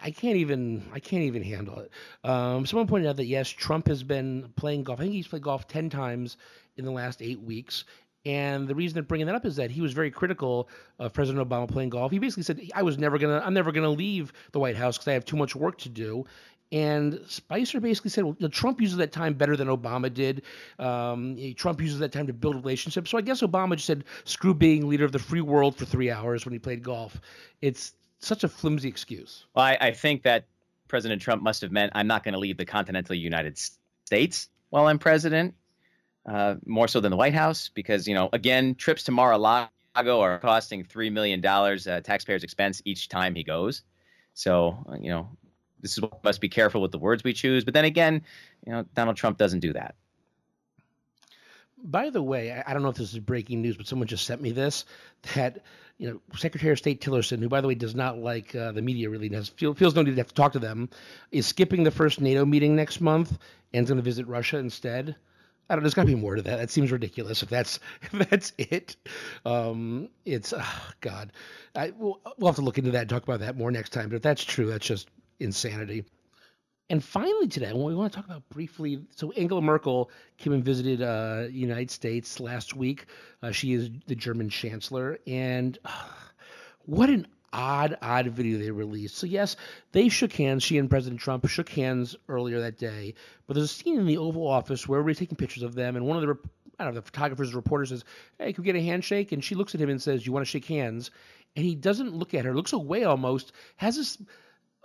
[0.04, 1.92] I can't even I can't even handle it.
[2.24, 5.00] Um, someone pointed out that yes, Trump has been playing golf.
[5.00, 6.38] I think he's played golf ten times
[6.78, 7.84] in the last eight weeks.
[8.26, 10.68] And the reason they're bringing that up is that he was very critical
[11.00, 12.12] of President Obama playing golf.
[12.12, 15.08] He basically said, "I was never gonna, I'm never gonna leave the White House because
[15.08, 16.26] I have too much work to do."
[16.72, 20.42] And Spicer basically said, well, Trump uses that time better than Obama did.
[20.80, 23.10] Um, Trump uses that time to build relationships.
[23.10, 26.12] So I guess Obama just said, screw being leader of the free world for three
[26.12, 27.22] hours when he played golf.
[27.62, 29.46] It's such a flimsy excuse.
[29.56, 30.46] Well, I, I think that
[30.88, 33.60] President Trump must have meant, I'm not going to leave the continental United
[34.06, 35.56] States while I'm president,
[36.26, 39.70] uh, more so than the White House, because, you know, again, trips to Mar-a-Lago
[40.22, 43.84] are costing $3 million uh, taxpayers' expense each time he goes.
[44.34, 45.30] So, you know,
[45.82, 47.64] this is must be careful with the words we choose.
[47.64, 48.24] But then again,
[48.66, 49.96] you know, Donald Trump doesn't do that.
[51.84, 54.42] By the way, I don't know if this is breaking news, but someone just sent
[54.42, 54.86] me this
[55.36, 55.63] that
[55.98, 58.82] you know Secretary of State Tillerson, who by the way does not like uh, the
[58.82, 60.90] media really, has feel, feels no need to have to talk to them,
[61.32, 63.38] is skipping the first NATO meeting next month
[63.74, 65.16] and is going to visit Russia instead.
[65.70, 65.84] I don't.
[65.84, 66.58] There's got to be more to that.
[66.58, 67.44] That seems ridiculous.
[67.44, 68.96] If that's if that's it,
[69.46, 71.32] um, it's oh, God.
[71.76, 74.10] I we'll, we'll have to look into that and talk about that more next time.
[74.10, 75.10] But if that's true, that's just
[75.40, 76.06] insanity.
[76.89, 79.02] And finally, today, what we want to talk about briefly.
[79.13, 83.08] So, Angela Merkel came and visited uh, United States last week.
[83.43, 86.06] Uh, she is the German chancellor, and uh,
[86.86, 89.17] what an odd, odd video they released.
[89.17, 89.58] So, yes,
[89.91, 90.63] they shook hands.
[90.63, 93.15] She and President Trump shook hands earlier that day.
[93.47, 96.06] But there's a scene in the Oval Office where everybody's taking pictures of them, and
[96.06, 96.38] one of the
[96.80, 98.06] I don't know, the photographer's reporter says,
[98.38, 100.45] "Hey, can we get a handshake?" And she looks at him and says, "You want
[100.45, 101.12] to shake hands?"
[101.56, 104.19] And he doesn't look at her, looks away almost, has this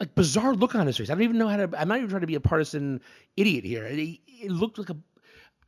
[0.01, 1.11] like bizarre look on his face.
[1.11, 1.71] I don't even know how to.
[1.79, 3.01] I'm not even trying to be a partisan
[3.37, 3.85] idiot here.
[3.85, 4.97] It, it looked like a.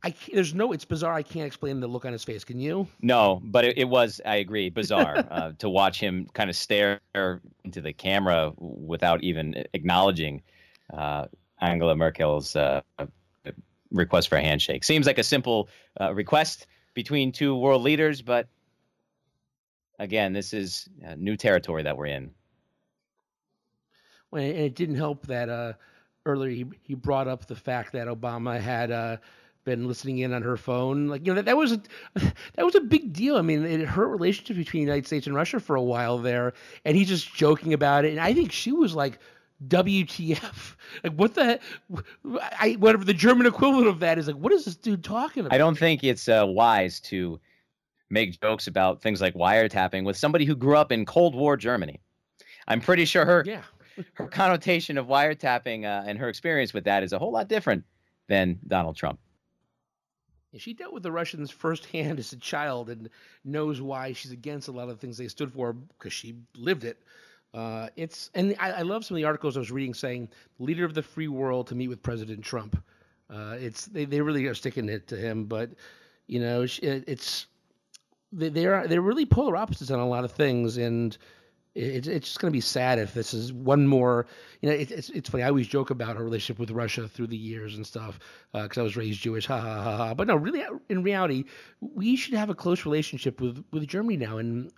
[0.03, 0.71] I there's no.
[0.71, 1.13] It's bizarre.
[1.13, 2.43] I can't explain the look on his face.
[2.43, 2.87] Can you?
[3.01, 4.19] No, but it, it was.
[4.25, 4.69] I agree.
[4.69, 6.99] Bizarre uh, to watch him kind of stare
[7.63, 10.41] into the camera without even acknowledging
[10.93, 11.25] uh,
[11.61, 12.81] Angela Merkel's uh,
[13.91, 14.83] request for a handshake.
[14.83, 18.47] Seems like a simple uh, request between two world leaders, but
[19.99, 22.31] again, this is new territory that we're in
[24.35, 25.73] and it didn't help that uh,
[26.25, 29.17] earlier he, he brought up the fact that Obama had uh,
[29.63, 31.07] been listening in on her phone.
[31.07, 31.81] Like you know that, that was a
[32.55, 33.37] that was a big deal.
[33.37, 36.53] I mean, it hurt relationship between the United States and Russia for a while there,
[36.85, 38.11] and he's just joking about it.
[38.11, 39.19] And I think she was like.
[39.69, 40.75] WTF?
[41.03, 41.59] Like what the?
[42.59, 44.35] I whatever the German equivalent of that is like.
[44.35, 45.53] What is this dude talking about?
[45.53, 47.39] I don't think it's uh, wise to
[48.09, 52.01] make jokes about things like wiretapping with somebody who grew up in Cold War Germany.
[52.67, 53.61] I'm pretty sure her yeah
[54.13, 57.83] her connotation of wiretapping uh, and her experience with that is a whole lot different
[58.27, 59.19] than Donald Trump.
[60.57, 63.09] She dealt with the Russians firsthand as a child and
[63.43, 66.83] knows why she's against a lot of the things they stood for because she lived
[66.83, 67.01] it.
[67.53, 70.27] Uh, it's and I, I, love some of the articles I was reading saying
[70.59, 72.83] leader of the free world to meet with President Trump.
[73.29, 75.69] Uh, it's they, they really are sticking it to him, but
[76.27, 77.47] you know it, it's
[78.33, 81.17] they, they're they're really polar opposites on a lot of things, and
[81.75, 84.25] it, it's just going to be sad if this is one more.
[84.61, 85.43] You know, it, it's it's funny.
[85.43, 88.17] I always joke about our relationship with Russia through the years and stuff
[88.53, 89.45] because uh, I was raised Jewish.
[89.47, 90.13] Ha ha ha ha.
[90.13, 91.43] But no, really, in reality,
[91.81, 94.71] we should have a close relationship with with Germany now, and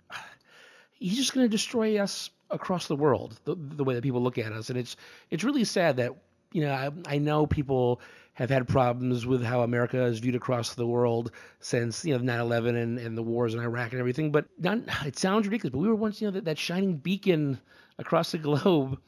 [0.92, 4.38] he's just going to destroy us across the world the, the way that people look
[4.38, 4.96] at us, and it's
[5.30, 6.12] it's really sad that
[6.52, 8.00] you know I, I know people
[8.38, 12.80] have had problems with how America is viewed across the world since you know 9/11
[12.80, 14.30] and, and the wars in Iraq and everything.
[14.30, 17.58] But not, it sounds ridiculous, but we were once you know that, that shining beacon
[17.98, 19.00] across the globe,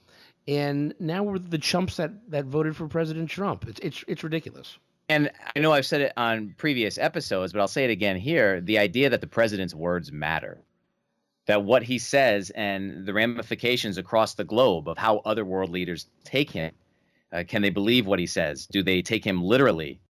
[0.49, 3.69] and now we're the chumps that, that voted for President Trump.
[3.69, 4.77] It's it's it's ridiculous.
[5.09, 8.61] And I know I've said it on previous episodes, but I'll say it again here:
[8.61, 10.59] the idea that the president's words matter.
[11.47, 16.07] That what he says and the ramifications across the globe of how other world leaders
[16.25, 16.73] take him
[17.33, 18.67] uh, can they believe what he says?
[18.67, 20.01] Do they take him literally?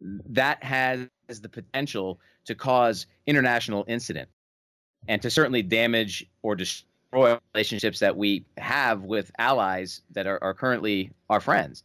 [0.00, 4.28] That has the potential to cause international incident
[5.08, 10.54] and to certainly damage or destroy relationships that we have with allies that are, are
[10.54, 11.84] currently our friends.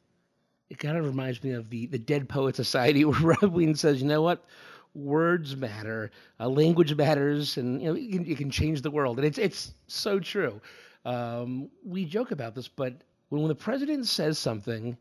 [0.69, 4.01] it kind of reminds me of the the Dead Poet Society, where Robin Williams says,
[4.01, 4.45] "You know what?
[4.93, 9.17] Words matter, uh, language matters, and you know you can, you can, change the world."
[9.17, 10.59] And it's it's so true.
[11.05, 12.93] Um, we joke about this, but
[13.31, 14.97] when, when the president says something,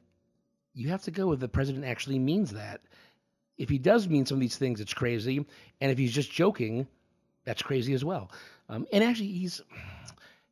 [0.72, 2.80] you have to go with the president actually means that.
[3.58, 5.44] If he does mean some of these things, it's crazy,
[5.80, 6.86] and if he's just joking,
[7.44, 8.30] that's crazy as well.
[8.68, 9.60] Um, and actually, he's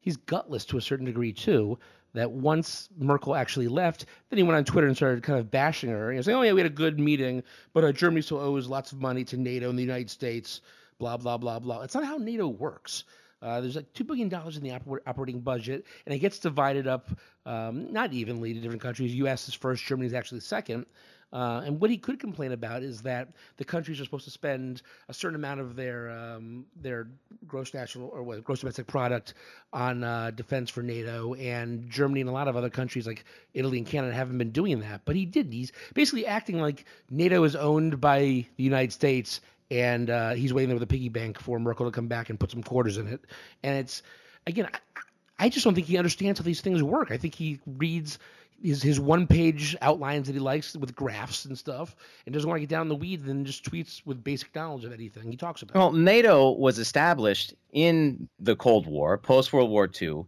[0.00, 1.78] he's gutless to a certain degree too.
[2.14, 5.90] That once Merkel actually left, then he went on Twitter and started kind of bashing
[5.90, 8.66] her, and saying, "Oh yeah, we had a good meeting, but uh, Germany still owes
[8.66, 10.62] lots of money to NATO and the United States."
[10.98, 11.82] Blah blah blah blah.
[11.82, 13.04] It's not how NATO works.
[13.42, 16.86] Uh, there's like two billion dollars in the oper- operating budget, and it gets divided
[16.86, 17.08] up
[17.46, 19.14] um, not evenly to different countries.
[19.16, 19.48] U.S.
[19.48, 20.86] is first, Germany is actually second.
[21.32, 23.28] Uh, and what he could complain about is that
[23.58, 27.08] the countries are supposed to spend a certain amount of their um, their
[27.46, 29.34] gross national or what, gross domestic product
[29.72, 33.76] on uh, defense for NATO, and Germany and a lot of other countries like Italy
[33.76, 35.02] and Canada haven't been doing that.
[35.04, 35.52] But he did.
[35.52, 40.68] He's basically acting like NATO is owned by the United States, and uh, he's waiting
[40.68, 43.06] there with a piggy bank for Merkel to come back and put some quarters in
[43.06, 43.20] it.
[43.62, 44.02] And it's
[44.46, 44.68] again.
[44.72, 45.00] I,
[45.40, 47.12] I just don't think he understands how these things work.
[47.12, 48.18] I think he reads
[48.62, 51.94] his his one page outlines that he likes with graphs and stuff,
[52.26, 54.84] and doesn't want to get down in the weeds and just tweets with basic knowledge
[54.84, 55.76] of anything he talks about.
[55.76, 60.24] Well, NATO was established in the Cold War, post World War II,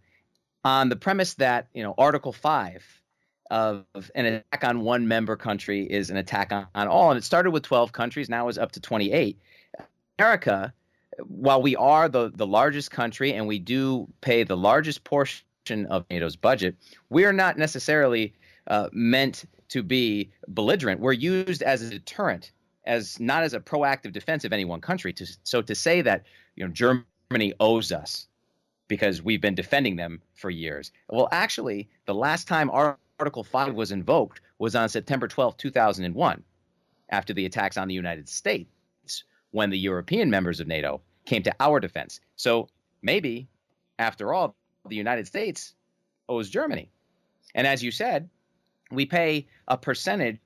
[0.65, 3.00] on the premise that you know Article Five
[3.51, 3.85] of
[4.15, 7.51] an attack on one member country is an attack on, on all, and it started
[7.51, 9.39] with 12 countries, now is up to 28.
[10.19, 10.73] America,
[11.27, 16.07] while we are the the largest country and we do pay the largest portion of
[16.09, 16.77] NATO's budget,
[17.09, 18.35] we're not necessarily
[18.67, 21.01] uh, meant to be belligerent.
[21.01, 22.53] We're used as a deterrent,
[22.85, 25.13] as not as a proactive defense of any one country.
[25.15, 26.25] To, so to say that
[26.55, 28.29] you know Germany owes us
[28.89, 30.91] because we've been defending them for years.
[31.09, 32.71] Well, actually, the last time
[33.21, 36.43] Article 5 was invoked was on September 12, 2001,
[37.11, 41.55] after the attacks on the United States, when the European members of NATO came to
[41.61, 42.21] our defense.
[42.37, 42.69] So
[43.03, 43.47] maybe,
[43.99, 44.57] after all,
[44.89, 45.75] the United States
[46.31, 46.91] owes Germany.
[47.55, 48.31] And as you said,
[48.91, 50.39] we pay a percentage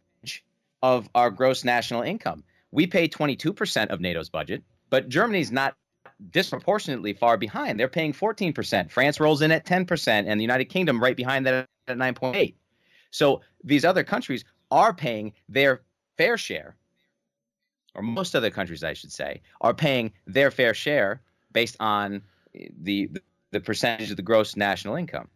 [0.83, 2.43] of our gross national income.
[2.73, 5.77] We pay 22% of NATO's budget, but Germany's not
[6.31, 7.79] disproportionately far behind.
[7.79, 8.91] They're paying 14%.
[8.91, 12.55] France rolls in at 10%, and the United Kingdom right behind that at 9.8.
[13.15, 15.83] So these other countries are paying their
[16.19, 16.75] fair share,
[17.95, 22.23] or most other countries, I should say, are paying their fair share based on
[22.83, 23.09] the
[23.53, 25.29] the percentage of the gross national income.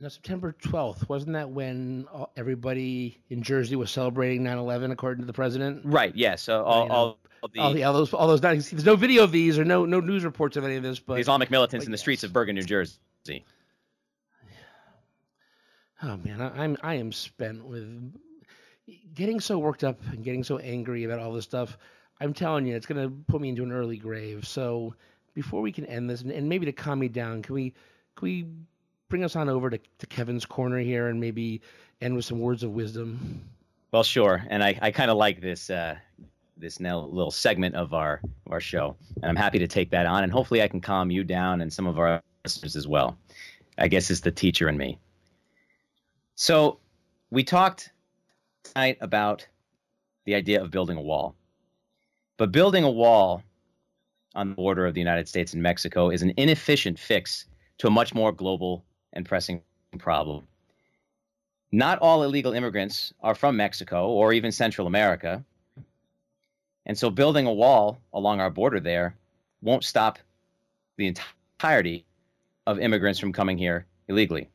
[0.00, 2.06] Now, September 12th, wasn't that when
[2.36, 5.80] everybody in Jersey was celebrating 9 11, according to the president?
[5.84, 6.30] Right, yes.
[6.30, 9.22] Yeah, so all, all, all, the, all, the, all, those, all those, there's no video
[9.22, 10.98] of these or no, no news reports of any of this.
[10.98, 13.44] But the Islamic militants in the streets of Bergen, New Jersey.
[16.02, 18.12] Oh, man, I, I'm, I am spent with
[19.14, 21.78] getting so worked up and getting so angry about all this stuff.
[22.20, 24.46] I'm telling you, it's to put me into an early grave.
[24.46, 24.94] So,
[25.34, 27.70] before we can end this, and, and, maybe to calm me down, can we
[28.16, 28.46] can we
[29.08, 31.62] bring us on over to, to Kevin's corner here and maybe
[32.00, 33.42] end with some words of wisdom?
[33.92, 34.44] Well, sure.
[34.48, 35.96] And I, I kind of like this uh,
[36.56, 40.06] this now little segment of our of our show, and I'm happy to take that
[40.06, 40.24] on.
[40.24, 43.16] And hopefully, I can calm you down and some of our listeners as well.
[43.78, 44.98] I guess it's the teacher in me.
[46.34, 46.78] So
[47.30, 47.90] we talked
[48.64, 49.46] tonight about
[50.24, 51.34] the idea of building a wall,
[52.38, 53.42] but building a wall
[54.34, 57.46] on the border of the United States and Mexico is an inefficient fix
[57.78, 59.60] to a much more global and pressing
[59.98, 60.46] problem.
[61.70, 65.44] Not all illegal immigrants are from Mexico or even Central America.
[66.86, 69.14] And so building a wall along our border there
[69.60, 70.18] won't stop
[70.96, 72.04] the entirety
[72.66, 74.48] of immigrants from coming here illegally.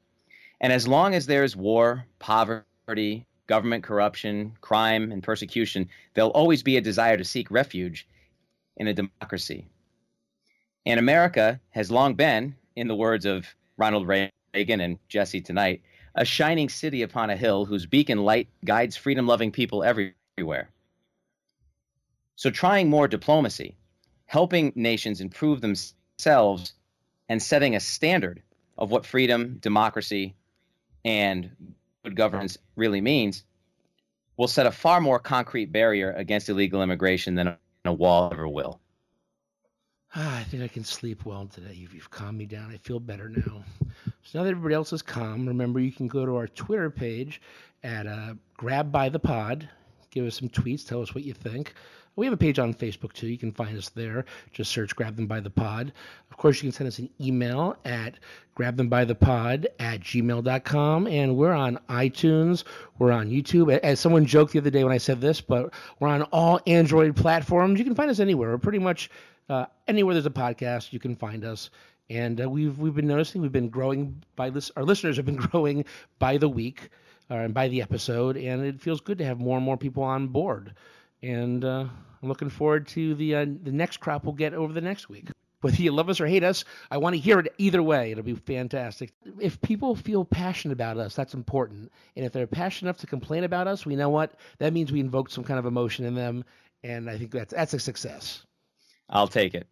[0.60, 6.78] And as long as there's war, poverty, government corruption, crime, and persecution, there'll always be
[6.78, 8.08] a desire to seek refuge
[8.76, 9.68] in a democracy.
[10.86, 13.46] And America has long been, in the words of
[13.78, 15.82] Ronald Reagan and Jesse tonight,
[16.16, 20.70] a shining city upon a hill whose beacon light guides freedom loving people everywhere.
[22.36, 23.78] So, trying more diplomacy,
[24.26, 26.74] helping nations improve themselves,
[27.30, 28.42] and setting a standard
[28.78, 30.36] of what freedom, democracy,
[31.08, 31.50] and
[32.04, 33.46] good governance really means
[34.36, 37.56] will set a far more concrete barrier against illegal immigration than
[37.86, 38.82] a wall ever will.
[40.14, 41.74] Ah, I think I can sleep well today.
[41.74, 42.72] You've, you've calmed me down.
[42.74, 43.64] I feel better now.
[44.24, 47.42] So now that everybody else is calm, remember you can go to our Twitter page
[47.84, 49.70] at uh, Grab by the Pod.
[50.12, 51.74] Give us some tweets, tell us what you think.
[52.16, 53.28] We have a page on Facebook too.
[53.28, 54.26] You can find us there.
[54.52, 55.94] Just search Grab Them by the Pod.
[56.32, 58.16] Of course, you can send us an email at
[58.58, 61.08] grabthembythepod at gmail.com.
[61.08, 62.64] And we're on iTunes.
[62.98, 63.78] We're on YouTube.
[63.80, 67.16] As someone joked the other day when I said this, but we're on all Android
[67.16, 67.78] platforms.
[67.78, 68.50] You can find us anywhere.
[68.50, 69.12] We're pretty much
[69.50, 71.70] uh, anywhere there's a podcast, you can find us.
[72.10, 74.72] And uh, we've we've been noticing we've been growing by this.
[74.76, 75.86] Our listeners have been growing
[76.20, 76.90] by the week
[77.30, 80.04] uh, and by the episode, and it feels good to have more and more people
[80.04, 80.74] on board.
[81.22, 81.86] And uh,
[82.22, 85.30] I'm looking forward to the uh, the next crop we'll get over the next week.
[85.62, 88.12] Whether you love us or hate us, I want to hear it either way.
[88.12, 89.12] It'll be fantastic.
[89.40, 91.92] If people feel passionate about us, that's important.
[92.16, 94.92] And if they're passionate enough to complain about us, we know what that means.
[94.92, 96.44] We invoked some kind of emotion in them,
[96.84, 98.44] and I think that's that's a success.
[99.10, 99.68] I'll take it.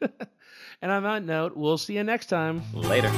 [0.00, 2.62] and on that note, we'll see you next time.
[2.72, 3.10] Later.